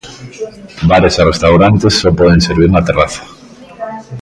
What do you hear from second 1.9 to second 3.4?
só poden servir na terraza.